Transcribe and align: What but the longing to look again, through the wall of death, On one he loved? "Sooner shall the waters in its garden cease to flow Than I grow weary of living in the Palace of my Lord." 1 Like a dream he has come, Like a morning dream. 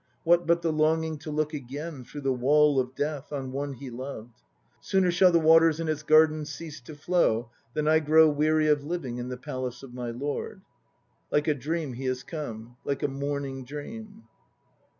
What 0.23 0.47
but 0.47 0.63
the 0.63 0.73
longing 0.73 1.19
to 1.19 1.29
look 1.29 1.53
again, 1.53 2.03
through 2.03 2.21
the 2.21 2.33
wall 2.33 2.79
of 2.79 2.95
death, 2.95 3.31
On 3.31 3.51
one 3.51 3.73
he 3.73 3.91
loved? 3.91 4.33
"Sooner 4.79 5.11
shall 5.11 5.31
the 5.31 5.37
waters 5.37 5.79
in 5.79 5.87
its 5.87 6.01
garden 6.01 6.43
cease 6.43 6.81
to 6.81 6.95
flow 6.95 7.51
Than 7.75 7.87
I 7.87 7.99
grow 7.99 8.27
weary 8.27 8.67
of 8.67 8.83
living 8.83 9.19
in 9.19 9.29
the 9.29 9.37
Palace 9.37 9.83
of 9.83 9.93
my 9.93 10.09
Lord." 10.09 10.53
1 11.29 11.37
Like 11.37 11.47
a 11.47 11.53
dream 11.53 11.93
he 11.93 12.05
has 12.05 12.23
come, 12.23 12.77
Like 12.83 13.03
a 13.03 13.07
morning 13.07 13.63
dream. 13.63 14.23